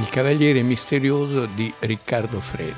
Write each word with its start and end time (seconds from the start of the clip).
Il 0.00 0.08
Cavaliere 0.08 0.62
Misterioso 0.62 1.44
di 1.44 1.70
Riccardo 1.78 2.40
Freda. 2.40 2.74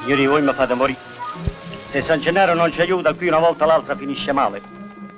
Signori, 0.00 0.26
voi 0.26 0.42
mi 0.42 0.52
fate 0.52 0.74
morire. 0.74 0.98
Se 1.86 2.02
San 2.02 2.18
Gennaro 2.18 2.54
non 2.54 2.72
ci 2.72 2.80
aiuta, 2.80 3.14
qui 3.14 3.28
una 3.28 3.38
volta 3.38 3.64
l'altra 3.64 3.96
finisce 3.96 4.32
male. 4.32 4.60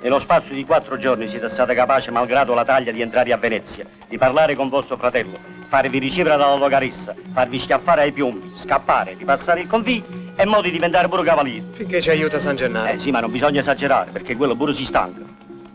Nello 0.01 0.19
spazio 0.19 0.53
di 0.53 0.63
quattro 0.65 0.99
giorni 0.99 1.27
siete 1.29 1.49
stati 1.49 1.73
capaci, 1.73 2.11
malgrado 2.11 2.53
la 2.53 2.63
taglia, 2.63 2.91
di 2.91 3.01
entrare 3.01 3.33
a 3.33 3.37
Venezia, 3.37 3.87
di 4.07 4.19
parlare 4.19 4.53
con 4.53 4.69
vostro 4.69 4.97
fratello, 4.97 5.54
farvi 5.75 5.99
ricevere 5.99 6.37
dalla 6.37 6.55
dogaressa, 6.55 7.13
farvi 7.33 7.59
schiaffare 7.59 8.03
ai 8.03 8.13
piombi, 8.13 8.53
scappare, 8.61 9.17
di 9.17 9.25
passare 9.25 9.59
il 9.59 9.67
convì 9.67 10.01
e 10.33 10.45
mo 10.45 10.61
di 10.61 10.71
diventare 10.71 11.09
pure 11.09 11.21
cavaliere. 11.23 11.65
Finché 11.73 12.01
ci 12.01 12.09
aiuta 12.09 12.39
San 12.39 12.55
Gennaro. 12.55 12.93
Eh 12.93 12.99
sì, 12.99 13.11
ma 13.11 13.19
non 13.19 13.29
bisogna 13.29 13.59
esagerare, 13.59 14.11
perché 14.11 14.37
quello 14.37 14.55
pure 14.55 14.73
si 14.73 14.85
stanca. 14.85 15.19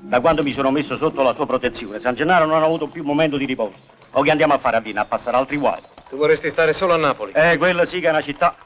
Da 0.00 0.20
quando 0.20 0.42
mi 0.42 0.52
sono 0.52 0.70
messo 0.70 0.96
sotto 0.96 1.22
la 1.22 1.34
sua 1.34 1.44
protezione, 1.44 2.00
San 2.00 2.14
Gennaro 2.14 2.46
non 2.46 2.62
ha 2.62 2.64
avuto 2.64 2.86
più 2.86 3.04
momento 3.04 3.36
di 3.36 3.44
riposo. 3.44 3.74
O 4.12 4.22
che 4.22 4.30
andiamo 4.30 4.54
a 4.54 4.58
fare 4.58 4.78
a 4.78 4.80
Vina, 4.80 5.02
a 5.02 5.04
passare 5.04 5.36
altri 5.36 5.58
guai. 5.58 5.80
Tu 6.08 6.16
vorresti 6.16 6.48
stare 6.48 6.72
solo 6.72 6.94
a 6.94 6.96
Napoli. 6.96 7.32
Eh, 7.34 7.58
quella 7.58 7.84
sì 7.84 8.00
che 8.00 8.06
è 8.06 8.10
una 8.10 8.22
città 8.22 8.56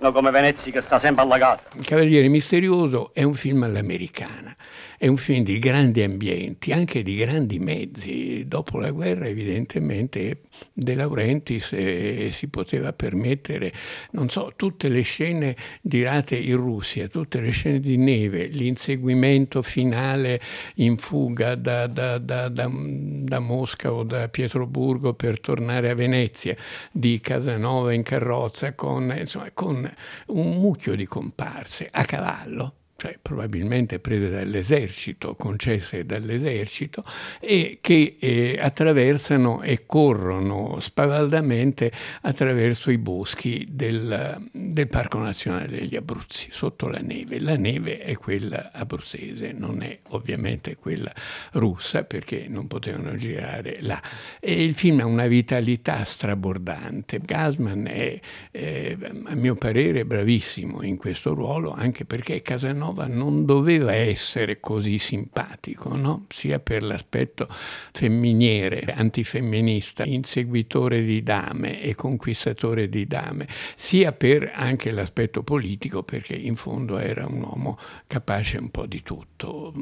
No, 0.00 0.12
come 0.12 0.30
Venezia 0.30 0.72
che 0.72 0.80
sta 0.80 0.98
sempre 0.98 1.22
allagata. 1.22 1.62
Il 1.74 1.84
Cavaliere 1.84 2.26
Misterioso 2.28 3.10
è 3.12 3.22
un 3.22 3.34
film 3.34 3.64
all'americana, 3.64 4.56
è 5.00 5.06
un 5.06 5.16
film 5.16 5.44
di 5.44 5.58
grandi 5.58 6.02
ambienti, 6.02 6.72
anche 6.72 7.02
di 7.02 7.16
grandi 7.16 7.58
mezzi. 7.58 8.46
Dopo 8.46 8.78
la 8.78 8.90
guerra 8.90 9.28
evidentemente 9.28 10.42
De 10.74 10.94
Laurentiis 10.94 11.72
eh, 11.72 12.28
si 12.30 12.48
poteva 12.48 12.92
permettere, 12.92 13.72
non 14.10 14.28
so, 14.28 14.52
tutte 14.56 14.88
le 14.88 15.00
scene 15.00 15.56
girate 15.80 16.36
in 16.36 16.56
Russia, 16.56 17.08
tutte 17.08 17.40
le 17.40 17.48
scene 17.48 17.80
di 17.80 17.96
neve, 17.96 18.48
l'inseguimento 18.48 19.62
finale 19.62 20.38
in 20.74 20.98
fuga 20.98 21.54
da, 21.54 21.86
da, 21.86 22.18
da, 22.18 22.50
da 22.50 23.38
Mosca 23.38 23.94
o 23.94 24.02
da 24.02 24.28
Pietroburgo 24.28 25.14
per 25.14 25.40
tornare 25.40 25.88
a 25.88 25.94
Venezia, 25.94 26.54
di 26.92 27.20
Casanova 27.20 27.94
in 27.94 28.02
carrozza 28.02 28.74
con, 28.74 29.16
insomma, 29.18 29.50
con 29.54 29.90
un 30.26 30.50
mucchio 30.58 30.94
di 30.94 31.06
comparse 31.06 31.88
a 31.90 32.04
cavallo 32.04 32.74
cioè 33.00 33.18
probabilmente 33.20 33.98
prese 33.98 34.28
dall'esercito, 34.28 35.34
concesse 35.34 36.04
dall'esercito, 36.04 37.02
e 37.40 37.78
che 37.80 38.18
eh, 38.20 38.58
attraversano 38.60 39.62
e 39.62 39.86
corrono 39.86 40.80
spavaldamente 40.80 41.90
attraverso 42.20 42.90
i 42.90 42.98
boschi 42.98 43.66
del, 43.70 44.50
del, 44.52 44.88
Parco 44.88 45.16
Nazionale 45.16 45.68
degli 45.68 45.96
Abruzzi, 45.96 46.48
sotto 46.50 46.88
la 46.88 46.98
neve. 46.98 47.40
La 47.40 47.56
neve 47.56 48.00
è 48.00 48.16
quella 48.16 48.70
abruzzese, 48.70 49.52
non 49.52 49.80
è 49.80 50.00
ovviamente 50.08 50.76
quella 50.76 51.10
russa, 51.52 52.04
perché 52.04 52.48
non 52.48 52.66
potevano 52.66 53.16
girare 53.16 53.78
là. 53.80 54.02
E 54.38 54.62
il 54.62 54.74
film 54.74 55.00
ha 55.00 55.06
una 55.06 55.26
vitalità 55.26 56.04
strabordante. 56.04 57.18
Gasman 57.18 57.86
è, 57.86 58.20
eh, 58.50 58.98
a 59.24 59.34
mio 59.34 59.54
parere, 59.54 60.04
bravissimo 60.04 60.82
in 60.82 60.98
questo 60.98 61.32
ruolo, 61.32 61.72
anche 61.72 62.04
perché 62.04 62.42
Casanova 62.42 62.88
Casanova 62.90 63.06
non 63.06 63.44
doveva 63.44 63.92
essere 63.92 64.60
così 64.60 64.98
simpatico, 64.98 65.94
no? 65.96 66.26
sia 66.28 66.58
per 66.58 66.82
l'aspetto 66.82 67.46
femminiere, 67.92 68.92
antifemminista, 68.92 70.04
inseguitore 70.04 71.04
di 71.04 71.22
dame 71.22 71.80
e 71.80 71.94
conquistatore 71.94 72.88
di 72.88 73.06
dame, 73.06 73.46
sia 73.74 74.12
per 74.12 74.52
anche 74.54 74.90
l'aspetto 74.90 75.42
politico, 75.42 76.02
perché 76.02 76.34
in 76.34 76.56
fondo 76.56 76.98
era 76.98 77.26
un 77.26 77.42
uomo 77.42 77.78
capace 78.06 78.58
un 78.58 78.70
po' 78.70 78.86
di 78.86 79.02
tutto. 79.02 79.72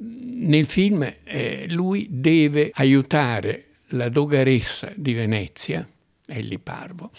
Nel 0.00 0.66
film 0.66 1.14
eh, 1.24 1.66
lui 1.68 2.06
deve 2.10 2.70
aiutare 2.74 3.64
la 3.92 4.08
dogaressa 4.08 4.92
di 4.94 5.12
Venezia, 5.12 5.86
Elli 6.26 6.58
Parvo, 6.58 7.10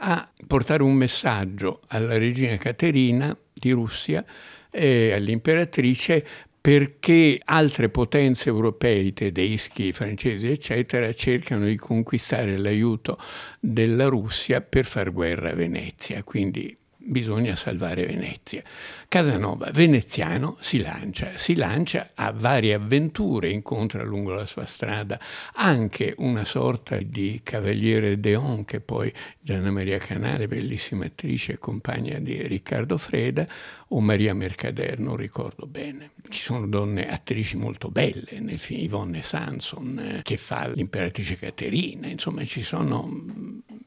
a 0.00 0.30
portare 0.46 0.82
un 0.82 0.94
messaggio 0.94 1.80
alla 1.88 2.16
regina 2.16 2.56
Caterina 2.56 3.36
di 3.52 3.72
Russia 3.72 4.24
e 4.70 5.12
all'imperatrice 5.12 6.24
perché 6.60 7.40
altre 7.44 7.88
potenze 7.88 8.48
europee, 8.48 9.12
tedeschi, 9.12 9.92
francesi, 9.92 10.48
eccetera, 10.48 11.12
cercano 11.12 11.64
di 11.64 11.76
conquistare 11.76 12.58
l'aiuto 12.58 13.18
della 13.60 14.06
Russia 14.06 14.60
per 14.60 14.84
far 14.84 15.12
guerra 15.12 15.50
a 15.50 15.54
Venezia. 15.54 16.22
Quindi 16.24 16.76
bisogna 17.08 17.54
salvare 17.54 18.06
Venezia. 18.06 18.62
Casanova, 19.08 19.70
veneziano, 19.72 20.58
si 20.60 20.78
lancia, 20.80 21.32
si 21.36 21.54
lancia 21.54 22.10
a 22.14 22.30
varie 22.32 22.74
avventure, 22.74 23.50
incontra 23.50 24.02
lungo 24.04 24.32
la 24.32 24.44
sua 24.44 24.66
strada 24.66 25.18
anche 25.54 26.14
una 26.18 26.44
sorta 26.44 26.98
di 26.98 27.40
cavaliere 27.42 28.20
Deon, 28.20 28.66
che 28.66 28.80
poi 28.80 29.10
Gianna 29.40 29.70
Maria 29.70 29.96
Canale, 29.96 30.46
bellissima 30.46 31.06
attrice 31.06 31.52
e 31.52 31.58
compagna 31.58 32.18
di 32.18 32.46
Riccardo 32.46 32.98
Freda, 32.98 33.46
o 33.88 34.00
Maria 34.00 34.34
Mercader, 34.34 34.98
non 34.98 35.16
ricordo 35.16 35.66
bene. 35.66 36.10
Ci 36.28 36.42
sono 36.42 36.66
donne 36.66 37.08
attrici 37.08 37.56
molto 37.56 37.88
belle 37.88 38.38
nel 38.40 38.58
film, 38.58 38.80
Yvonne 38.82 39.22
Sanson, 39.22 39.98
eh, 39.98 40.20
che 40.22 40.36
fa 40.36 40.68
l'imperatrice 40.68 41.36
Caterina, 41.36 42.08
insomma 42.08 42.44
ci 42.44 42.60
sono 42.60 43.24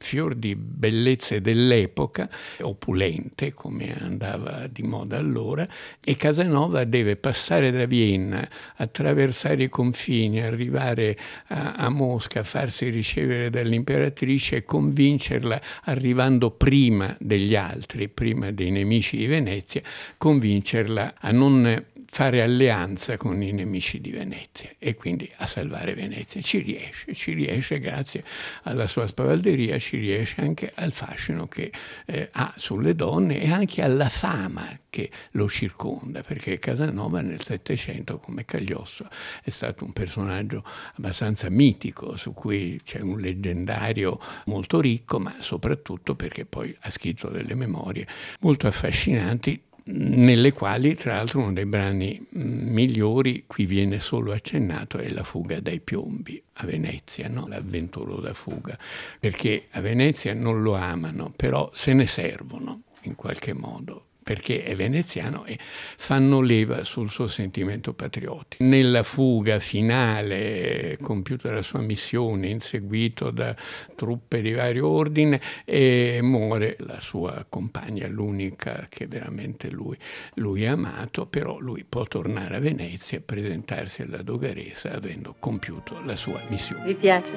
fior 0.01 0.35
di 0.35 0.55
bellezze 0.55 1.41
dell'epoca, 1.41 2.29
opulente 2.61 3.53
come 3.53 3.95
andava 3.97 4.67
di 4.67 4.83
moda 4.83 5.17
allora, 5.17 5.67
e 6.03 6.15
Casanova 6.15 6.83
deve 6.83 7.15
passare 7.15 7.71
da 7.71 7.85
Vienna, 7.85 8.47
attraversare 8.77 9.63
i 9.63 9.69
confini, 9.69 10.41
arrivare 10.41 11.17
a, 11.47 11.73
a 11.73 11.89
Mosca, 11.89 12.43
farsi 12.43 12.89
ricevere 12.89 13.49
dall'imperatrice 13.49 14.57
e 14.57 14.65
convincerla, 14.65 15.61
arrivando 15.83 16.51
prima 16.51 17.15
degli 17.19 17.55
altri, 17.55 18.09
prima 18.09 18.51
dei 18.51 18.71
nemici 18.71 19.17
di 19.17 19.27
Venezia, 19.27 19.81
convincerla 20.17 21.15
a 21.19 21.31
non 21.31 21.85
fare 22.13 22.41
alleanza 22.41 23.15
con 23.15 23.41
i 23.41 23.53
nemici 23.53 24.01
di 24.01 24.11
Venezia 24.11 24.69
e 24.77 24.95
quindi 24.95 25.31
a 25.37 25.45
salvare 25.45 25.93
Venezia. 25.93 26.41
Ci 26.41 26.59
riesce, 26.59 27.13
ci 27.13 27.31
riesce 27.31 27.79
grazie 27.79 28.25
alla 28.63 28.85
sua 28.85 29.07
spavalderia, 29.07 29.79
ci 29.79 29.97
riesce 29.97 30.41
anche 30.41 30.73
al 30.75 30.91
fascino 30.91 31.47
che 31.47 31.71
eh, 32.05 32.29
ha 32.33 32.53
sulle 32.57 32.95
donne 32.95 33.39
e 33.39 33.49
anche 33.49 33.81
alla 33.81 34.09
fama 34.09 34.67
che 34.89 35.09
lo 35.31 35.47
circonda, 35.47 36.21
perché 36.21 36.59
Casanova 36.59 37.21
nel 37.21 37.41
Settecento, 37.41 38.19
come 38.19 38.43
Cagliostro, 38.43 39.07
è 39.41 39.49
stato 39.49 39.85
un 39.85 39.93
personaggio 39.93 40.65
abbastanza 40.95 41.49
mitico, 41.49 42.17
su 42.17 42.33
cui 42.33 42.81
c'è 42.83 42.99
un 42.99 43.21
leggendario 43.21 44.19
molto 44.47 44.81
ricco, 44.81 45.17
ma 45.17 45.35
soprattutto 45.39 46.15
perché 46.15 46.45
poi 46.45 46.75
ha 46.81 46.89
scritto 46.89 47.29
delle 47.29 47.55
memorie 47.55 48.05
molto 48.41 48.67
affascinanti 48.67 49.63
nelle 49.91 50.51
quali 50.53 50.95
tra 50.95 51.15
l'altro 51.15 51.39
uno 51.39 51.53
dei 51.53 51.65
brani 51.65 52.19
mm, 52.37 52.73
migliori, 52.73 53.43
qui 53.47 53.65
viene 53.65 53.99
solo 53.99 54.31
accennato, 54.31 54.97
è 54.97 55.09
La 55.09 55.23
fuga 55.23 55.59
dai 55.59 55.79
piombi 55.79 56.41
a 56.53 56.65
Venezia, 56.65 57.27
no? 57.27 57.47
l'avventurosa 57.47 58.33
fuga, 58.33 58.77
perché 59.19 59.67
a 59.71 59.81
Venezia 59.81 60.33
non 60.33 60.61
lo 60.61 60.75
amano, 60.75 61.33
però 61.35 61.69
se 61.73 61.93
ne 61.93 62.07
servono 62.07 62.83
in 63.03 63.15
qualche 63.15 63.53
modo 63.53 64.05
perché 64.31 64.63
è 64.63 64.77
veneziano 64.77 65.43
e 65.43 65.57
fanno 65.59 66.39
leva 66.39 66.85
sul 66.85 67.09
suo 67.09 67.27
sentimento 67.27 67.91
patriottico. 67.91 68.63
Nella 68.63 69.03
fuga 69.03 69.59
finale, 69.59 70.97
compiuta 71.01 71.51
la 71.51 71.61
sua 71.61 71.81
missione, 71.81 72.47
inseguito 72.47 73.29
da 73.29 73.53
truppe 73.93 74.39
di 74.41 74.53
vario 74.53 74.87
ordine, 74.87 75.41
e 75.65 76.19
muore 76.21 76.77
la 76.79 77.01
sua 77.01 77.45
compagna, 77.49 78.07
l'unica 78.07 78.87
che 78.87 79.05
veramente 79.05 79.69
lui, 79.69 79.97
lui 80.35 80.65
ha 80.65 80.71
amato, 80.71 81.25
però 81.25 81.59
lui 81.59 81.83
può 81.83 82.05
tornare 82.05 82.55
a 82.55 82.59
Venezia 82.59 83.17
e 83.17 83.21
presentarsi 83.21 84.01
alla 84.01 84.21
dogaressa 84.21 84.93
avendo 84.93 85.35
compiuto 85.39 85.99
la 86.05 86.15
sua 86.15 86.41
missione. 86.47 86.85
Vi 86.85 86.95
piace? 86.95 87.31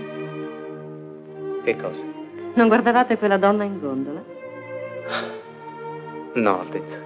Che 1.65 1.77
cosa? 1.77 2.03
Non 2.55 2.69
guardavate 2.69 3.19
quella 3.19 3.37
donna 3.37 3.65
in 3.65 3.81
gondola? 3.81 4.25
No, 6.35 6.61
Altezza. 6.61 6.99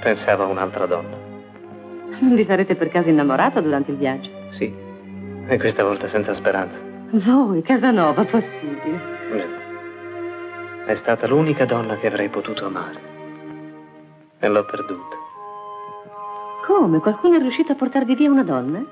Pensavo 0.00 0.44
a 0.44 0.46
un'altra 0.46 0.86
donna. 0.86 1.16
Non 2.20 2.34
vi 2.34 2.44
sarete 2.44 2.74
per 2.74 2.88
caso 2.88 3.10
innamorato 3.10 3.60
durante 3.60 3.90
il 3.90 3.98
viaggio? 3.98 4.30
Sì. 4.52 4.72
E 5.46 5.58
questa 5.58 5.84
volta 5.84 6.08
senza 6.08 6.32
speranza. 6.32 6.80
Voi, 7.10 7.62
Casanova, 7.62 8.24
possibile? 8.24 9.00
Già. 9.36 10.86
È 10.86 10.94
stata 10.94 11.26
l'unica 11.26 11.66
donna 11.66 11.96
che 11.98 12.06
avrei 12.06 12.28
potuto 12.28 12.64
amare. 12.64 13.00
E 14.38 14.48
l'ho 14.48 14.64
perduta. 14.64 15.16
Come? 16.66 17.00
Qualcuno 17.00 17.36
è 17.36 17.40
riuscito 17.40 17.72
a 17.72 17.74
portarvi 17.74 18.14
via 18.14 18.30
una 18.30 18.44
donna? 18.44 18.82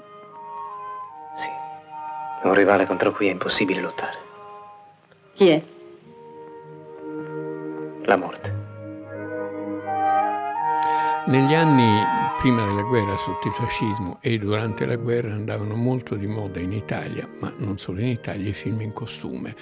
Sì. 1.37 2.46
Un 2.46 2.52
rivale 2.52 2.87
contro 2.87 3.12
cui 3.12 3.28
è 3.28 3.31
impossibile 3.31 3.81
lottare. 3.81 4.19
Chi 5.34 5.49
è? 5.49 5.62
la 8.06 8.17
morte. 8.17 8.56
Negli 11.28 11.55
anni 11.55 12.05
prima 12.37 12.64
della 12.64 12.82
guerra 12.82 13.17
sotto 13.17 13.49
il 13.49 13.55
fascismo 13.55 14.19
e 14.20 14.38
durante 14.38 14.87
la 14.87 14.94
guerra 14.94 15.34
andavano 15.34 15.75
molto 15.75 16.14
di 16.14 16.28
moda 16.28 16.61
in 16.61 16.70
Italia, 16.70 17.28
ma 17.40 17.52
non 17.56 17.78
solo 17.78 18.00
in 18.00 18.08
Italia, 18.08 18.49
i 18.49 18.52
film 18.52 18.82
in 18.82 18.93
costume. 18.93 19.56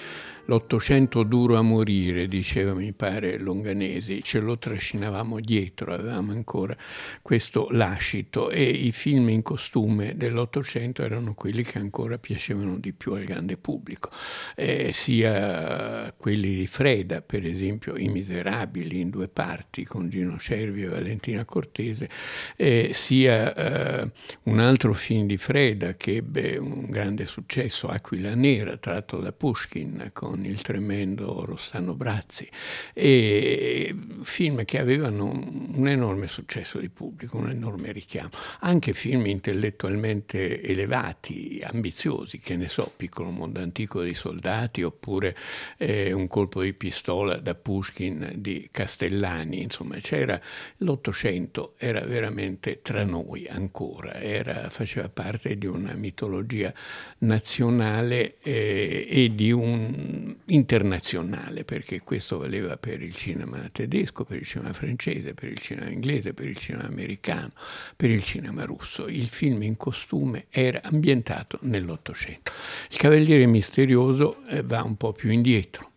L'Ottocento 0.47 1.23
duro 1.23 1.55
a 1.55 1.63
morire, 1.63 2.27
diceva 2.27 2.75
mi 2.75 2.93
pare 2.93 3.39
Longanesi, 3.39 4.21
ce 4.21 4.39
lo 4.39 4.59
trascinavamo 4.59 5.39
dietro, 5.39 5.91
avevamo 5.91 6.33
ancora 6.33 6.77
questo 7.23 7.67
lascito 7.71 8.51
e 8.51 8.61
i 8.61 8.91
film 8.91 9.29
in 9.29 9.41
costume 9.41 10.15
dell'Ottocento 10.15 11.01
erano 11.01 11.33
quelli 11.33 11.63
che 11.63 11.79
ancora 11.79 12.19
piacevano 12.19 12.77
di 12.77 12.93
più 12.93 13.13
al 13.13 13.23
grande 13.23 13.57
pubblico, 13.57 14.11
eh, 14.55 14.91
sia 14.93 16.13
quelli 16.15 16.53
di 16.53 16.67
Freda, 16.67 17.21
per 17.21 17.43
esempio 17.43 17.95
I 17.97 18.09
Miserabili 18.09 18.99
in 18.99 19.09
due 19.09 19.27
parti 19.27 19.83
con 19.83 20.09
Gino 20.09 20.37
Cervi 20.37 20.83
e 20.83 20.89
Valentina 20.89 21.43
Cortese, 21.55 22.09
eh, 22.57 22.89
sia 22.91 23.53
eh, 23.53 24.11
un 24.43 24.59
altro 24.59 24.93
film 24.93 25.25
di 25.25 25.37
Freda 25.37 25.95
che 25.95 26.17
ebbe 26.17 26.57
un 26.57 26.89
grande 26.89 27.25
successo, 27.25 27.87
Aquila 27.87 28.35
Nera, 28.35 28.75
tratto 28.75 29.19
da 29.21 29.31
Pushkin 29.31 30.09
con 30.11 30.43
il 30.43 30.61
tremendo 30.61 31.45
Rossano 31.45 31.93
Brazzi, 31.93 32.45
e 32.93 33.95
film 34.23 34.65
che 34.65 34.79
avevano 34.79 35.29
un 35.29 35.87
enorme 35.87 36.27
successo 36.27 36.77
di 36.79 36.89
pubblico, 36.89 37.37
un 37.37 37.49
enorme 37.49 37.93
richiamo. 37.93 38.31
Anche 38.59 38.91
film 38.91 39.25
intellettualmente 39.27 40.61
elevati, 40.61 41.61
ambiziosi, 41.63 42.39
che 42.39 42.57
ne 42.57 42.67
so, 42.67 42.91
Piccolo 42.97 43.29
mondo 43.29 43.61
antico 43.61 44.01
dei 44.01 44.13
soldati, 44.13 44.83
oppure 44.83 45.37
eh, 45.77 46.11
Un 46.11 46.27
colpo 46.27 46.61
di 46.61 46.73
pistola 46.73 47.37
da 47.37 47.55
Pushkin 47.55 48.33
di 48.35 48.67
Castellani, 48.71 49.61
insomma 49.61 49.95
c'era 49.99 50.37
l'Ottocento, 50.79 51.43
era 51.77 52.05
veramente 52.05 52.81
tra 52.81 53.03
noi 53.03 53.47
ancora, 53.47 54.15
era, 54.15 54.69
faceva 54.69 55.09
parte 55.09 55.57
di 55.57 55.65
una 55.65 55.93
mitologia 55.93 56.73
nazionale 57.19 58.37
eh, 58.41 59.07
e 59.09 59.33
di 59.33 59.51
un 59.51 60.35
internazionale, 60.45 61.63
perché 61.65 62.01
questo 62.01 62.37
valeva 62.37 62.77
per 62.77 63.01
il 63.01 63.13
cinema 63.13 63.67
tedesco, 63.71 64.23
per 64.23 64.37
il 64.37 64.45
cinema 64.45 64.73
francese, 64.73 65.33
per 65.33 65.49
il 65.49 65.59
cinema 65.59 65.89
inglese, 65.89 66.33
per 66.33 66.47
il 66.47 66.57
cinema 66.57 66.85
americano, 66.85 67.51
per 67.95 68.09
il 68.09 68.23
cinema 68.23 68.63
russo. 68.65 69.07
Il 69.07 69.27
film 69.27 69.63
in 69.63 69.77
costume 69.77 70.45
era 70.49 70.81
ambientato 70.83 71.59
nell'Ottocento. 71.61 72.51
Il 72.89 72.97
Cavaliere 72.97 73.45
Misterioso 73.45 74.43
eh, 74.47 74.61
va 74.61 74.83
un 74.83 74.95
po' 74.95 75.13
più 75.13 75.31
indietro 75.31 75.93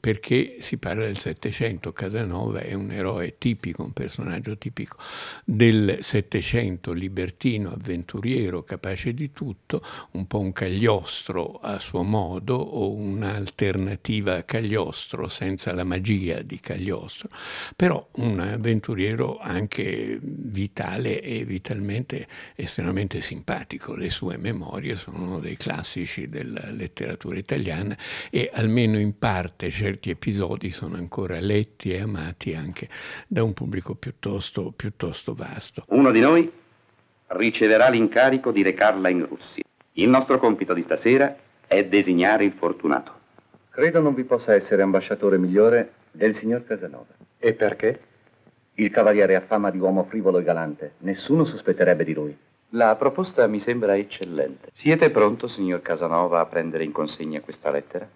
perché 0.00 0.56
si 0.60 0.78
parla 0.78 1.04
del 1.04 1.18
Settecento, 1.18 1.92
Casanova 1.92 2.58
è 2.58 2.74
un 2.74 2.90
eroe 2.90 3.38
tipico, 3.38 3.84
un 3.84 3.92
personaggio 3.92 4.58
tipico 4.58 4.96
del 5.44 5.98
Settecento, 6.00 6.92
libertino, 6.92 7.70
avventuriero, 7.70 8.64
capace 8.64 9.14
di 9.14 9.30
tutto, 9.30 9.82
un 10.12 10.26
po' 10.26 10.40
un 10.40 10.52
cagliostro 10.52 11.60
a 11.62 11.78
suo 11.78 12.02
modo 12.02 12.56
o 12.56 12.92
un'alternativa 12.94 14.36
a 14.36 14.42
Cagliostro 14.42 15.28
senza 15.28 15.72
la 15.72 15.84
magia 15.84 16.42
di 16.42 16.58
Cagliostro, 16.58 17.28
però 17.76 18.08
un 18.14 18.40
avventuriero 18.40 19.38
anche 19.38 20.18
vitale 20.20 21.20
e 21.22 21.44
vitalmente 21.44 22.26
estremamente 22.56 23.20
simpatico. 23.20 23.94
Le 23.94 24.10
sue 24.10 24.36
memorie 24.36 24.96
sono 24.96 25.22
uno 25.22 25.38
dei 25.38 25.56
classici 25.56 26.28
della 26.28 26.70
letteratura 26.70 27.38
italiana 27.38 27.96
e 28.30 28.50
almeno 28.52 28.98
in 28.98 29.16
parte 29.16 29.74
certi 29.76 30.08
episodi 30.08 30.70
sono 30.70 30.96
ancora 30.96 31.38
letti 31.38 31.92
e 31.92 32.00
amati 32.00 32.54
anche 32.54 32.88
da 33.26 33.42
un 33.42 33.52
pubblico 33.52 33.94
piuttosto, 33.94 34.72
piuttosto 34.74 35.34
vasto. 35.34 35.84
Uno 35.88 36.12
di 36.12 36.20
noi 36.20 36.50
riceverà 37.26 37.90
l'incarico 37.90 38.52
di 38.52 38.62
recarla 38.62 39.10
in 39.10 39.26
Russia. 39.26 39.62
Il 39.92 40.08
nostro 40.08 40.38
compito 40.38 40.72
di 40.72 40.80
stasera 40.80 41.36
è 41.66 41.84
designare 41.84 42.44
il 42.44 42.52
fortunato. 42.52 43.12
Credo 43.68 44.00
non 44.00 44.14
vi 44.14 44.24
possa 44.24 44.54
essere 44.54 44.80
ambasciatore 44.80 45.36
migliore 45.36 45.92
del 46.10 46.34
signor 46.34 46.64
Casanova. 46.64 47.12
E 47.38 47.52
perché? 47.52 48.00
Il 48.76 48.88
cavaliere 48.88 49.36
ha 49.36 49.42
fama 49.42 49.70
di 49.70 49.78
uomo 49.78 50.04
frivolo 50.04 50.38
e 50.38 50.42
galante. 50.42 50.92
Nessuno 51.00 51.44
sospetterebbe 51.44 52.04
di 52.04 52.14
lui. 52.14 52.34
La 52.70 52.96
proposta 52.96 53.46
mi 53.46 53.60
sembra 53.60 53.94
eccellente. 53.94 54.70
Siete 54.72 55.10
pronto, 55.10 55.48
signor 55.48 55.82
Casanova, 55.82 56.40
a 56.40 56.46
prendere 56.46 56.82
in 56.82 56.92
consegna 56.92 57.40
questa 57.40 57.70
lettera? 57.70 58.08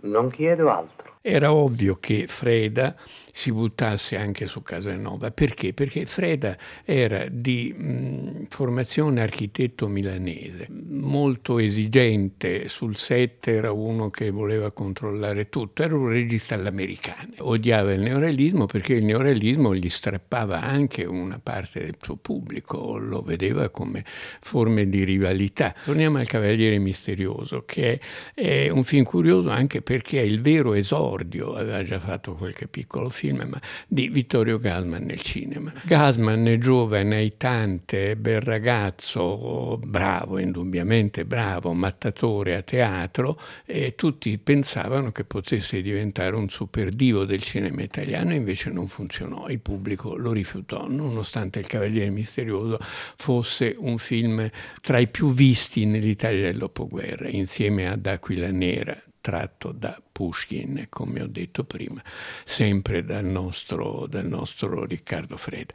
Non 0.00 0.30
chiedo 0.30 0.70
altro. 0.70 1.16
Era 1.20 1.52
ovvio 1.52 1.96
che 2.00 2.26
Freda 2.26 2.94
si 3.32 3.52
buttasse 3.52 4.16
anche 4.16 4.46
su 4.46 4.62
Casanova. 4.62 5.30
Perché? 5.30 5.74
Perché 5.74 6.06
Freda 6.06 6.56
era 6.84 7.26
di 7.30 7.74
mh, 7.76 8.46
formazione 8.48 9.20
architetto 9.20 9.88
milanese, 9.88 10.68
molto 10.70 11.58
esigente, 11.58 12.68
sul 12.68 12.96
set 12.96 13.46
era 13.48 13.72
uno 13.72 14.08
che 14.08 14.30
voleva 14.30 14.72
controllare 14.72 15.48
tutto, 15.48 15.82
era 15.82 15.94
un 15.94 16.08
regista 16.08 16.54
all'americana. 16.54 17.28
Odiava 17.38 17.92
il 17.92 18.00
neorealismo 18.00 18.66
perché 18.66 18.94
il 18.94 19.04
neorealismo 19.04 19.74
gli 19.74 19.88
strappava 19.88 20.62
anche 20.62 21.04
una 21.04 21.38
parte 21.42 21.80
del 21.80 21.96
suo 22.00 22.16
pubblico, 22.16 22.96
lo 22.96 23.22
vedeva 23.22 23.68
come 23.68 24.04
forme 24.40 24.88
di 24.88 25.04
rivalità. 25.04 25.74
Torniamo 25.84 26.18
al 26.18 26.26
Cavaliere 26.26 26.78
Misterioso, 26.78 27.64
che 27.66 28.00
è 28.34 28.68
un 28.68 28.84
film 28.84 29.04
curioso 29.04 29.50
anche 29.50 29.82
perché 29.88 30.20
è 30.20 30.22
il 30.22 30.42
vero 30.42 30.74
esordio, 30.74 31.54
aveva 31.54 31.82
già 31.82 31.98
fatto 31.98 32.34
qualche 32.34 32.68
piccolo 32.68 33.08
film 33.08 33.46
ma 33.48 33.58
di 33.86 34.10
Vittorio 34.10 34.58
Gasman 34.58 35.02
nel 35.02 35.22
cinema. 35.22 35.72
Gasman 35.82 36.46
è 36.46 36.58
giovane, 36.58 37.16
aitante, 37.16 38.14
bel 38.16 38.42
ragazzo, 38.42 39.80
bravo, 39.82 40.36
indubbiamente 40.36 41.24
bravo, 41.24 41.72
mattatore 41.72 42.56
a 42.56 42.60
teatro 42.60 43.40
e 43.64 43.94
tutti 43.94 44.36
pensavano 44.36 45.10
che 45.10 45.24
potesse 45.24 45.80
diventare 45.80 46.36
un 46.36 46.50
super 46.50 46.90
divo 46.90 47.24
del 47.24 47.40
cinema 47.40 47.80
italiano, 47.80 48.34
invece 48.34 48.68
non 48.68 48.88
funzionò, 48.88 49.48
il 49.48 49.60
pubblico 49.60 50.16
lo 50.16 50.32
rifiutò, 50.32 50.86
nonostante 50.86 51.60
Il 51.60 51.66
Cavaliere 51.66 52.10
Misterioso 52.10 52.76
fosse 53.16 53.74
un 53.78 53.96
film 53.96 54.50
tra 54.82 54.98
i 54.98 55.08
più 55.08 55.32
visti 55.32 55.86
nell'Italia 55.86 56.42
del 56.42 56.58
dopoguerra, 56.58 57.30
insieme 57.30 57.88
ad 57.88 58.04
Aquila 58.04 58.50
Nera, 58.50 59.02
tratto 59.20 59.72
da 59.72 60.00
Pushkin, 60.10 60.86
come 60.88 61.22
ho 61.22 61.26
detto 61.26 61.64
prima, 61.64 62.02
sempre 62.44 63.04
dal 63.04 63.24
nostro, 63.24 64.06
dal 64.06 64.26
nostro 64.26 64.84
Riccardo 64.84 65.36
Freda. 65.36 65.74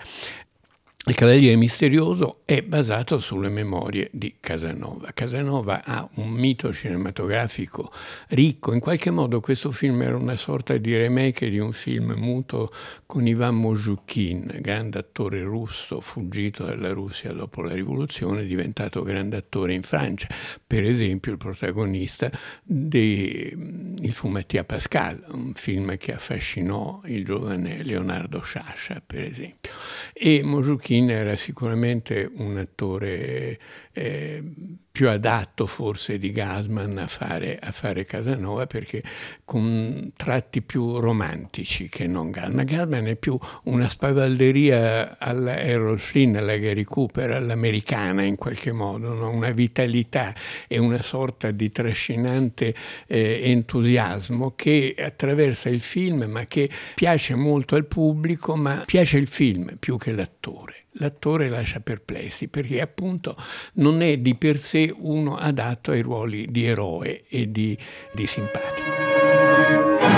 Il 1.05 1.15
Cavaliere 1.15 1.57
Misterioso 1.57 2.43
è 2.45 2.61
basato 2.61 3.19
sulle 3.19 3.49
memorie 3.49 4.09
di 4.13 4.37
Casanova. 4.39 5.11
Casanova 5.11 5.83
ha 5.83 6.09
un 6.13 6.29
mito 6.29 6.71
cinematografico 6.71 7.91
ricco, 8.29 8.71
in 8.71 8.79
qualche 8.79 9.11
modo 9.11 9.41
questo 9.41 9.71
film 9.71 10.01
era 10.01 10.15
una 10.15 10.37
sorta 10.37 10.77
di 10.77 10.95
remake 10.95 11.49
di 11.49 11.59
un 11.59 11.73
film 11.73 12.13
muto 12.15 12.71
con 13.05 13.27
Ivan 13.27 13.55
Mozhukin, 13.55 14.59
grande 14.61 14.99
attore 14.99 15.43
russo 15.43 15.99
fuggito 15.99 16.63
dalla 16.63 16.93
Russia 16.93 17.33
dopo 17.33 17.61
la 17.61 17.73
rivoluzione, 17.73 18.45
diventato 18.45 19.03
grande 19.03 19.35
attore 19.35 19.73
in 19.73 19.83
Francia, 19.83 20.29
per 20.65 20.85
esempio 20.85 21.33
il 21.33 21.37
protagonista 21.37 22.31
di 22.63 23.93
Il 23.99 24.13
fumettia 24.13 24.63
Pascal, 24.63 25.21
un 25.31 25.51
film 25.51 25.97
che 25.97 26.13
affascinò 26.13 27.01
il 27.07 27.25
giovane 27.25 27.83
Leonardo 27.83 28.39
Sciascia, 28.41 29.03
per 29.05 29.23
esempio. 29.23 29.71
E 30.13 30.43
Mozhukin 30.43 30.91
Kin 30.93 31.09
era 31.09 31.35
sicuramente 31.35 32.29
un 32.35 32.57
attore 32.57 33.57
eh, 33.93 34.43
più 34.91 35.09
adatto 35.09 35.65
forse 35.65 36.19
di 36.19 36.31
Gasman 36.31 36.99
a 36.99 37.07
fare, 37.07 37.57
a 37.59 37.71
fare, 37.71 38.05
Casanova 38.05 38.67
perché 38.67 39.01
con 39.43 40.11
tratti 40.15 40.61
più 40.61 40.99
romantici 40.99 41.89
che 41.89 42.05
non 42.05 42.29
Gasman. 42.29 42.63
Gasman 42.63 43.07
è 43.07 43.15
più 43.15 43.35
una 43.63 43.89
spavalderia 43.89 45.17
alla 45.17 45.57
Errol 45.57 45.97
Flynn, 45.97 46.35
alla 46.35 46.57
Gary 46.57 46.83
Cooper, 46.83 47.31
all'americana 47.31 48.21
in 48.21 48.35
qualche 48.35 48.71
modo, 48.71 49.15
no? 49.15 49.31
una 49.31 49.49
vitalità 49.49 50.35
e 50.67 50.77
una 50.77 51.01
sorta 51.01 51.49
di 51.49 51.71
trascinante 51.71 52.75
eh, 53.07 53.49
entusiasmo 53.49 54.53
che 54.55 54.93
attraversa 54.95 55.69
il 55.69 55.79
film 55.79 56.25
ma 56.25 56.45
che 56.45 56.69
piace 56.93 57.33
molto 57.33 57.75
al 57.75 57.87
pubblico 57.87 58.55
ma 58.55 58.83
piace 58.85 59.17
il 59.17 59.27
film 59.27 59.77
più 59.79 59.97
che 59.97 60.11
l'attore 60.11 60.82
l'attore 60.93 61.49
lascia 61.49 61.79
perplessi 61.79 62.47
perché 62.47 62.81
appunto 62.81 63.35
non 63.75 64.01
è 64.01 64.17
di 64.17 64.35
per 64.35 64.57
sé 64.57 64.93
uno 64.95 65.37
adatto 65.37 65.91
ai 65.91 66.01
ruoli 66.01 66.47
di 66.49 66.65
eroe 66.65 67.23
e 67.27 67.51
di, 67.51 67.77
di 68.11 68.25
simpatico. 68.25 70.12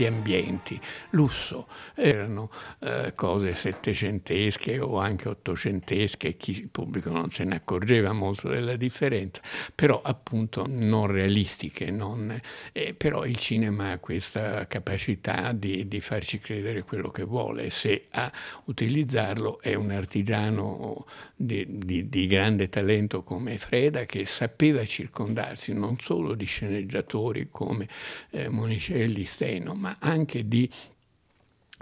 Grandi 0.00 0.06
ambienti, 0.06 0.80
lusso, 1.10 1.66
erano 1.94 2.50
eh, 2.80 3.12
cose 3.14 3.52
settecentesche 3.52 4.78
o 4.78 4.98
anche 4.98 5.28
ottocentesche, 5.28 6.36
chi 6.36 6.52
il 6.52 6.68
pubblico 6.68 7.10
non 7.10 7.30
se 7.30 7.44
ne 7.44 7.56
accorgeva 7.56 8.12
molto 8.12 8.48
della 8.48 8.76
differenza, 8.76 9.42
però 9.74 10.00
appunto 10.02 10.64
non 10.66 11.06
realistiche, 11.06 11.90
non, 11.90 12.38
eh, 12.72 12.94
però 12.94 13.24
il 13.24 13.36
cinema 13.36 13.92
ha 13.92 13.98
questa 13.98 14.66
capacità 14.66 15.52
di, 15.52 15.86
di 15.86 16.00
farci 16.00 16.38
credere 16.38 16.82
quello 16.82 17.10
che 17.10 17.24
vuole, 17.24 17.70
se 17.70 18.04
a 18.10 18.32
utilizzarlo 18.64 19.60
è 19.60 19.74
un 19.74 19.90
artigiano 19.90 21.06
di, 21.36 21.66
di, 21.68 22.08
di 22.08 22.26
grande 22.26 22.68
talento 22.68 23.22
come 23.22 23.58
Freda 23.58 24.04
che 24.04 24.24
sapeva 24.24 24.84
circondarsi 24.84 25.72
non 25.72 25.98
solo 25.98 26.34
di 26.34 26.44
sceneggiatori 26.44 27.48
come 27.50 27.88
eh, 28.30 28.48
Monicelli, 28.48 29.24
Steno, 29.24 29.74
ma 29.74 29.96
anche 30.00 30.46
di 30.46 30.68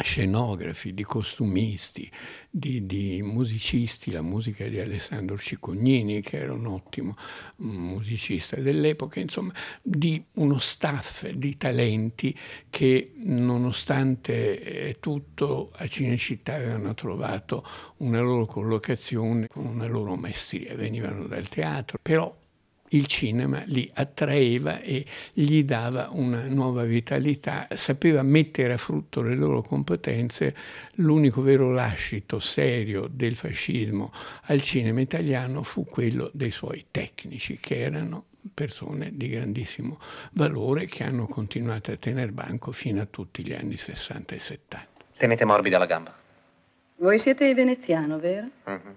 scenografi, 0.00 0.94
di 0.94 1.02
costumisti, 1.02 2.10
di, 2.48 2.86
di, 2.86 3.20
musicisti, 3.22 4.12
la 4.12 4.22
musica 4.22 4.66
di 4.68 4.78
Alessandro 4.78 5.36
Cicognini, 5.36 6.20
che 6.20 6.38
era 6.38 6.52
un 6.52 6.66
ottimo 6.66 7.16
musicista 7.56 8.56
dell'epoca, 8.56 9.18
insomma, 9.18 9.52
di 9.82 10.22
uno 10.34 10.58
staff 10.58 11.28
di 11.28 11.56
talenti 11.56 12.36
che 12.70 13.12
nonostante 13.16 14.60
eh, 14.60 14.96
tutto 15.00 15.72
a 15.74 15.86
Cinecittà 15.88 16.54
avevano 16.54 16.94
trovato 16.94 17.64
una 17.98 18.20
loro 18.20 18.46
collocazione, 18.46 19.48
una 19.54 19.86
loro 19.86 20.14
maestria, 20.14 20.76
venivano 20.76 21.26
dal 21.26 21.48
teatro, 21.48 21.98
però 22.00 22.32
il 22.90 23.06
cinema 23.06 23.62
li 23.66 23.90
attraeva 23.92 24.80
e 24.80 25.04
gli 25.32 25.62
dava 25.64 26.08
una 26.10 26.46
nuova 26.46 26.84
vitalità, 26.84 27.66
sapeva 27.74 28.22
mettere 28.22 28.72
a 28.72 28.76
frutto 28.76 29.22
le 29.22 29.34
loro 29.34 29.62
competenze. 29.62 30.54
L'unico 30.94 31.42
vero 31.42 31.70
lascito 31.70 32.38
serio 32.38 33.08
del 33.10 33.34
fascismo 33.36 34.12
al 34.44 34.60
cinema 34.62 35.00
italiano 35.00 35.62
fu 35.62 35.84
quello 35.84 36.30
dei 36.32 36.50
suoi 36.50 36.86
tecnici, 36.90 37.58
che 37.60 37.80
erano 37.80 38.24
persone 38.54 39.10
di 39.12 39.28
grandissimo 39.28 39.98
valore 40.32 40.86
che 40.86 41.04
hanno 41.04 41.26
continuato 41.26 41.90
a 41.90 41.96
tener 41.96 42.32
banco 42.32 42.72
fino 42.72 43.02
a 43.02 43.06
tutti 43.06 43.44
gli 43.44 43.52
anni 43.52 43.76
60 43.76 44.34
e 44.34 44.38
70. 44.38 44.86
Tenete 45.16 45.44
morbida 45.44 45.78
la 45.78 45.86
gamba. 45.86 46.16
Voi 46.96 47.18
siete 47.18 47.52
veneziano, 47.54 48.18
vero? 48.18 48.48
Mhm. 48.64 48.94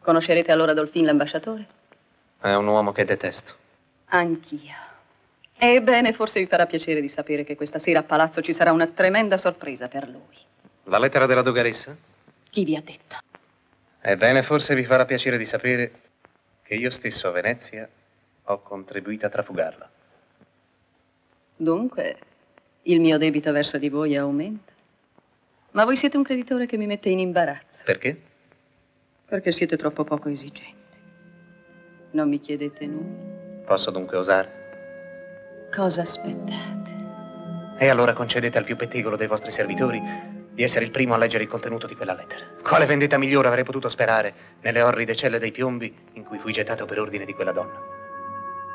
Conoscerete 0.00 0.52
allora 0.52 0.72
Dolfin 0.72 1.04
l'ambasciatore? 1.04 1.78
È 2.40 2.54
un 2.54 2.66
uomo 2.66 2.92
che 2.92 3.04
detesto. 3.04 3.54
Anch'io. 4.06 4.74
Ebbene, 5.56 6.12
forse 6.12 6.40
vi 6.40 6.46
farà 6.46 6.66
piacere 6.66 7.00
di 7.00 7.08
sapere 7.08 7.44
che 7.44 7.54
questa 7.54 7.78
sera 7.78 7.98
a 7.98 8.02
palazzo 8.02 8.40
ci 8.40 8.54
sarà 8.54 8.72
una 8.72 8.86
tremenda 8.86 9.36
sorpresa 9.36 9.88
per 9.88 10.08
lui. 10.08 10.36
La 10.84 10.98
lettera 10.98 11.26
della 11.26 11.42
dogaressa? 11.42 11.94
Chi 12.48 12.64
vi 12.64 12.76
ha 12.76 12.80
detto? 12.82 13.18
Ebbene, 14.00 14.42
forse 14.42 14.74
vi 14.74 14.84
farà 14.86 15.04
piacere 15.04 15.36
di 15.36 15.44
sapere 15.44 15.92
che 16.62 16.74
io 16.74 16.90
stesso 16.90 17.28
a 17.28 17.30
Venezia 17.32 17.86
ho 18.44 18.60
contribuito 18.62 19.26
a 19.26 19.28
trafugarla. 19.28 19.90
Dunque, 21.56 22.18
il 22.84 23.00
mio 23.00 23.18
debito 23.18 23.52
verso 23.52 23.76
di 23.76 23.90
voi 23.90 24.16
aumenta. 24.16 24.72
Ma 25.72 25.84
voi 25.84 25.96
siete 25.98 26.16
un 26.16 26.22
creditore 26.22 26.64
che 26.66 26.78
mi 26.78 26.86
mette 26.86 27.10
in 27.10 27.18
imbarazzo, 27.18 27.82
Perché? 27.84 28.18
perché 29.26 29.52
siete 29.52 29.76
troppo 29.76 30.02
poco 30.04 30.28
esigenti. 30.30 30.74
Non 32.12 32.28
mi 32.28 32.40
chiedete 32.40 32.86
nulla. 32.86 33.64
Posso 33.64 33.90
dunque 33.90 34.16
osare? 34.16 34.48
Cosa 35.74 36.02
aspettate? 36.02 36.78
E 37.78 37.88
allora 37.88 38.12
concedete 38.12 38.58
al 38.58 38.64
più 38.64 38.76
pettegolo 38.76 39.16
dei 39.16 39.28
vostri 39.28 39.52
servitori 39.52 40.02
di 40.52 40.62
essere 40.62 40.84
il 40.84 40.90
primo 40.90 41.14
a 41.14 41.16
leggere 41.16 41.44
il 41.44 41.48
contenuto 41.48 41.86
di 41.86 41.94
quella 41.94 42.14
lettera. 42.14 42.44
Quale 42.62 42.86
vendetta 42.86 43.16
migliore 43.16 43.48
avrei 43.48 43.64
potuto 43.64 43.88
sperare 43.88 44.34
nelle 44.62 44.82
orride 44.82 45.14
celle 45.14 45.38
dei 45.38 45.52
piombi 45.52 45.94
in 46.14 46.24
cui 46.24 46.38
fui 46.38 46.52
gettato 46.52 46.84
per 46.84 46.98
ordine 46.98 47.24
di 47.24 47.32
quella 47.32 47.52
donna? 47.52 47.99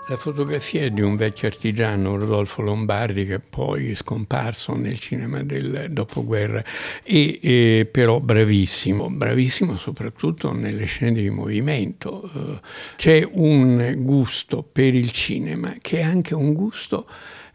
La 0.07 0.17
fotografia 0.17 0.83
è 0.83 0.91
di 0.91 1.01
un 1.01 1.15
vecchio 1.15 1.47
artigiano, 1.47 2.15
Rodolfo 2.15 2.61
Lombardi, 2.61 3.25
che 3.25 3.39
poi 3.39 3.89
è 3.89 3.95
scomparso 3.95 4.75
nel 4.75 4.99
cinema 4.99 5.41
del 5.41 5.87
dopoguerra, 5.89 6.63
e, 7.01 7.39
e 7.41 7.89
però 7.91 8.19
bravissimo, 8.19 9.09
bravissimo 9.09 9.75
soprattutto 9.75 10.51
nelle 10.51 10.85
scene 10.85 11.19
di 11.19 11.29
movimento. 11.31 12.21
Eh, 12.31 12.59
C'è 12.97 13.27
un 13.27 13.95
gusto 14.03 14.61
per 14.61 14.93
il 14.93 15.09
cinema 15.09 15.73
che 15.81 15.97
è 15.97 16.03
anche 16.03 16.35
un 16.35 16.53
gusto, 16.53 17.07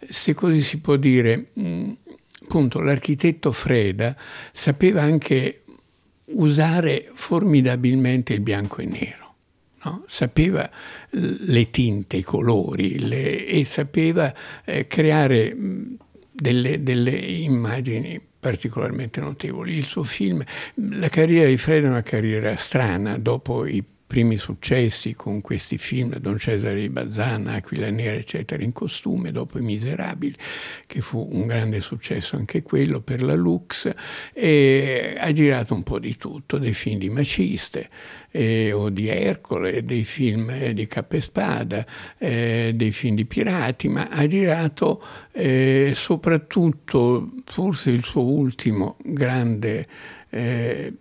se 0.08 0.34
così 0.34 0.60
si 0.60 0.80
può 0.80 0.96
dire, 0.96 1.50
appunto 2.42 2.80
l'architetto 2.80 3.52
Freda 3.52 4.16
sapeva 4.50 5.02
anche 5.02 5.62
usare 6.32 7.10
formidabilmente 7.12 8.32
il 8.32 8.40
bianco 8.40 8.80
e 8.80 8.86
nero. 8.86 9.19
No? 9.82 10.04
sapeva 10.06 10.70
le 11.10 11.70
tinte, 11.70 12.18
i 12.18 12.22
colori 12.22 12.98
le, 12.98 13.46
e 13.46 13.64
sapeva 13.64 14.34
eh, 14.64 14.86
creare 14.86 15.54
mh, 15.54 15.96
delle, 16.30 16.82
delle, 16.82 17.12
immagini 17.12 18.20
particolarmente 18.40 19.20
notevoli. 19.20 19.76
Il 19.76 19.84
suo 19.84 20.02
film, 20.02 20.42
la 20.74 21.08
carriera 21.08 21.48
di 21.48 21.56
Freda 21.56 21.86
è 21.86 21.90
una 21.90 22.02
carriera 22.02 22.56
strana, 22.56 23.16
dopo 23.18 23.66
i 23.66 23.82
primi 24.10 24.36
successi 24.38 25.14
con 25.14 25.40
questi 25.40 25.78
film, 25.78 26.18
Don 26.18 26.36
Cesare 26.36 26.80
di 26.80 26.88
Bazzana, 26.88 27.52
Aquila 27.52 27.90
Nera, 27.90 28.16
eccetera, 28.16 28.60
in 28.60 28.72
costume, 28.72 29.30
dopo 29.30 29.56
I 29.60 29.62
Miserabili, 29.62 30.34
che 30.84 31.00
fu 31.00 31.28
un 31.30 31.46
grande 31.46 31.80
successo 31.80 32.34
anche 32.34 32.64
quello 32.64 33.02
per 33.02 33.22
la 33.22 33.36
Lux, 33.36 33.88
e 34.32 35.16
ha 35.16 35.30
girato 35.30 35.74
un 35.74 35.84
po' 35.84 36.00
di 36.00 36.16
tutto, 36.16 36.58
dei 36.58 36.72
film 36.72 36.98
di 36.98 37.08
Maciste, 37.08 37.88
eh, 38.32 38.72
o 38.72 38.88
di 38.88 39.06
Ercole, 39.06 39.84
dei 39.84 40.02
film 40.02 40.50
eh, 40.50 40.74
di 40.74 40.88
Cappa 40.88 41.14
e 41.14 41.20
Spada, 41.20 41.86
eh, 42.18 42.72
dei 42.74 42.90
film 42.90 43.14
di 43.14 43.26
pirati, 43.26 43.86
ma 43.86 44.08
ha 44.08 44.26
girato 44.26 45.00
eh, 45.30 45.92
soprattutto, 45.94 47.30
forse 47.44 47.90
il 47.92 48.02
suo 48.02 48.22
ultimo 48.22 48.96
grande 49.04 49.86
eh, 50.30 50.94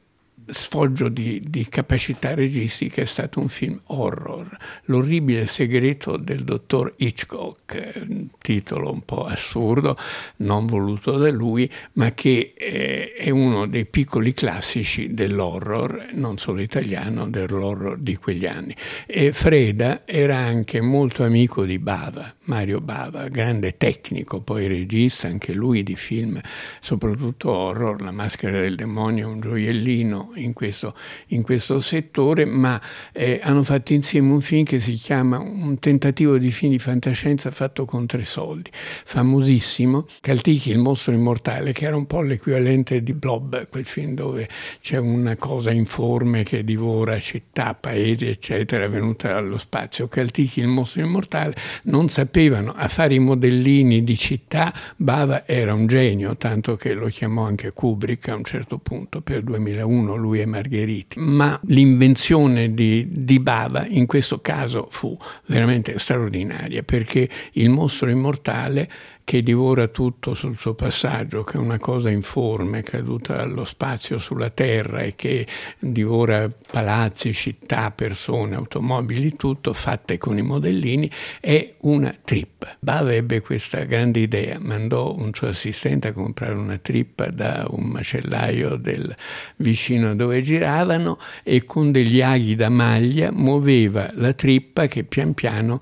sfoggio 0.51 1.09
di, 1.09 1.41
di, 1.45 1.67
capacità 1.67 2.33
registica 2.33 3.01
è 3.01 3.05
stato 3.05 3.39
un 3.39 3.49
film 3.49 3.79
horror, 3.87 4.57
L'orribile 4.85 5.45
segreto 5.45 6.17
del 6.17 6.43
dottor 6.43 6.93
Hitchcock, 6.97 8.05
un 8.07 8.27
titolo 8.39 8.91
un 8.91 9.01
po' 9.01 9.25
assurdo, 9.25 9.97
non 10.37 10.65
voluto 10.65 11.17
da 11.17 11.29
lui, 11.29 11.69
ma 11.93 12.13
che 12.13 12.53
eh, 12.57 13.13
è 13.13 13.29
uno 13.29 13.67
dei 13.67 13.85
piccoli 13.85 14.33
classici 14.33 15.13
dell'horror, 15.13 16.09
non 16.13 16.37
solo 16.37 16.61
italiano, 16.61 17.29
dell'horror 17.29 17.97
di 17.97 18.15
quegli 18.15 18.45
anni. 18.45 18.75
E 19.05 19.31
Freda 19.33 20.01
era 20.05 20.37
anche 20.37 20.81
molto 20.81 21.23
amico 21.23 21.65
di 21.65 21.79
Bava, 21.79 22.33
Mario 22.49 22.81
Bava, 22.81 23.27
grande 23.27 23.77
tecnico, 23.77 24.41
poi 24.41 24.67
regista 24.67 25.27
anche 25.27 25.53
lui 25.53 25.83
di 25.83 25.95
film, 25.95 26.41
soprattutto 26.81 27.51
horror, 27.51 28.01
La 28.01 28.11
maschera 28.11 28.59
del 28.59 28.75
demonio, 28.75 29.29
un 29.29 29.39
gioiellino 29.39 30.31
in 30.35 30.53
questo, 30.53 30.95
in 31.27 31.43
questo 31.43 31.79
settore, 31.79 32.45
ma 32.45 32.81
eh, 33.13 33.39
hanno 33.43 33.61
fatto 33.61 33.93
insieme 33.93 34.31
un 34.31 34.41
film 34.41 34.63
che 34.63 34.79
si 34.79 34.95
chiama 34.95 35.37
Un 35.37 35.77
tentativo 35.77 36.39
di 36.39 36.49
film 36.49 36.71
di 36.71 36.79
fantascienza 36.79 37.51
fatto 37.51 37.85
con 37.85 38.07
tre 38.07 38.23
soldi, 38.23 38.71
famosissimo, 38.73 40.07
Caltichi, 40.19 40.71
il 40.71 40.79
mostro 40.79 41.13
immortale, 41.13 41.71
che 41.71 41.85
era 41.85 41.95
un 41.95 42.07
po' 42.07 42.21
l'equivalente 42.21 43.03
di 43.03 43.13
Blob, 43.13 43.69
quel 43.69 43.85
film 43.85 44.15
dove 44.15 44.49
c'è 44.81 44.97
una 44.97 45.35
cosa 45.35 45.69
informe 45.69 46.43
che 46.43 46.63
divora 46.63 47.19
città, 47.19 47.75
paesi, 47.75 48.25
eccetera, 48.25 48.87
venuta 48.87 49.33
dallo 49.33 49.59
spazio. 49.59 50.07
Caltichi, 50.07 50.61
il 50.61 50.67
mostro 50.67 51.01
immortale, 51.01 51.53
non 51.83 52.09
sapevano 52.39 52.71
a 52.73 52.87
fare 52.87 53.15
i 53.15 53.19
modellini 53.19 54.01
di 54.01 54.15
città, 54.15 54.73
Bava 54.95 55.45
era 55.45 55.73
un 55.73 55.87
genio, 55.87 56.37
tanto 56.37 56.77
che 56.77 56.93
lo 56.93 57.07
chiamò 57.07 57.43
anche 57.43 57.73
Kubrick 57.73 58.29
a 58.29 58.35
un 58.35 58.45
certo 58.45 58.77
punto 58.77 59.19
per 59.19 59.41
2001, 59.41 60.15
lui 60.15 60.39
e 60.39 60.45
Margheriti. 60.45 61.19
Ma 61.19 61.59
l'invenzione 61.65 62.73
di, 62.73 63.05
di 63.09 63.41
Bava 63.41 63.85
in 63.87 64.05
questo 64.05 64.39
caso 64.39 64.87
fu 64.89 65.17
veramente 65.47 65.99
straordinaria 65.99 66.81
perché 66.83 67.27
il 67.53 67.69
mostro 67.69 68.09
immortale 68.09 68.89
che 69.29 69.43
divora 69.43 69.85
tutto 69.89 70.33
sul 70.33 70.57
suo 70.57 70.73
passaggio, 70.73 71.43
che 71.43 71.59
è 71.59 71.61
una 71.61 71.77
cosa 71.77 72.09
informe 72.09 72.81
caduta 72.81 73.35
dallo 73.35 73.63
spazio 73.63 74.17
sulla 74.17 74.49
Terra 74.49 75.01
e 75.01 75.13
che 75.13 75.45
divora 75.77 76.49
palazzi, 76.71 77.31
città, 77.31 77.91
persone, 77.91 78.55
automobili, 78.55 79.35
tutto 79.35 79.71
fatte 79.73 80.17
con 80.17 80.39
i 80.39 80.41
modellini, 80.41 81.07
è 81.39 81.75
una 81.81 82.11
trippa. 82.23 82.75
Bava 82.79 83.13
ebbe 83.13 83.41
questa 83.41 83.83
grande 83.83 84.21
idea, 84.21 84.57
mandò 84.59 85.15
un 85.15 85.29
suo 85.31 85.49
assistente 85.49 86.07
a 86.07 86.13
comprare 86.13 86.55
una 86.55 86.79
trippa 86.79 87.29
da 87.29 87.67
un 87.69 87.83
macellaio 87.83 88.77
del 88.77 89.15
vicino 89.57 90.15
dove 90.15 90.41
giravano 90.41 91.19
e 91.43 91.65
con 91.65 91.91
degli 91.91 92.23
aghi 92.23 92.55
da 92.55 92.69
maglia 92.69 93.31
muoveva 93.31 94.09
la 94.13 94.33
trippa 94.33 94.87
che 94.87 95.03
pian 95.03 95.35
piano 95.35 95.79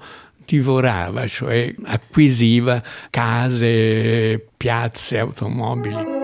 divorava, 0.48 1.28
cioè 1.28 1.74
acquisiva 1.84 2.82
case, 3.10 4.48
piazze, 4.58 5.20
automobili. 5.20 6.17